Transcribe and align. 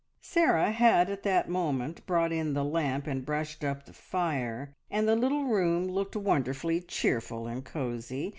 Sarah 0.23 0.71
had 0.71 1.21
that 1.21 1.47
moment 1.47 2.07
brought 2.07 2.31
in 2.31 2.55
the 2.55 2.63
lamp 2.65 3.05
and 3.05 3.23
brushed 3.23 3.63
up 3.63 3.85
the 3.85 3.93
fire, 3.93 4.73
and 4.89 5.07
the 5.07 5.15
little 5.15 5.45
room 5.45 5.85
looked 5.87 6.15
wonderfully 6.15 6.81
cheerful 6.81 7.45
and 7.45 7.63
cosy. 7.63 8.29